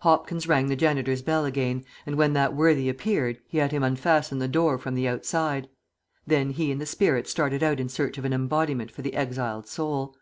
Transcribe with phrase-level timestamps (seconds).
[0.00, 4.38] Hopkins rang the janitor's bell again, and when that worthy appeared he had him unfasten
[4.38, 5.68] the door from the outside;
[6.26, 9.66] then he and the spirit started out in search of an embodiment for the exiled
[9.68, 10.16] soul.